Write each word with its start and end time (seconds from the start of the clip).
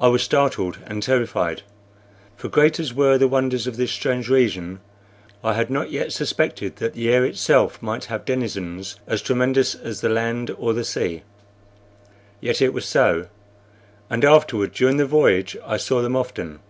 I 0.00 0.06
was 0.06 0.22
startled 0.22 0.78
and 0.86 1.02
terrified; 1.02 1.62
for, 2.36 2.46
great 2.48 2.78
as 2.78 2.94
were 2.94 3.18
the 3.18 3.26
wonders 3.26 3.66
of 3.66 3.76
this 3.76 3.90
strange 3.90 4.28
region, 4.28 4.78
I 5.42 5.54
had 5.54 5.70
not 5.70 5.90
yet 5.90 6.12
suspected 6.12 6.76
that 6.76 6.92
the 6.92 7.12
air 7.12 7.24
itself 7.24 7.82
might 7.82 8.04
have 8.04 8.24
denizens 8.24 8.94
as 9.08 9.20
tremendous 9.22 9.74
as 9.74 10.02
the 10.02 10.08
land 10.08 10.52
or 10.56 10.72
the 10.72 10.84
sea. 10.84 11.24
Yet 12.40 12.58
so 12.58 12.64
it 12.64 12.74
was, 12.74 12.94
and 14.08 14.24
afterward 14.24 14.70
during 14.70 14.98
the 14.98 15.04
voyage 15.04 15.56
I 15.66 15.78
saw 15.78 16.00
them 16.00 16.14
often. 16.14 16.60